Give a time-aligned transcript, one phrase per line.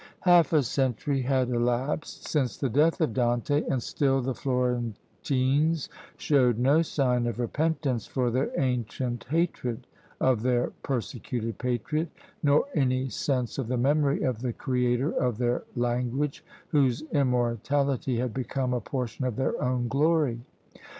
[0.21, 6.57] Half a century had elapsed since the death of Dante, and still the Florentines showed
[6.57, 9.85] no sign of repentance for their ancient hatred
[10.19, 12.09] of their persecuted patriot,
[12.41, 18.33] nor any sense of the memory of the creator of their language, whose immortality had
[18.33, 20.39] become a portion of their own glory.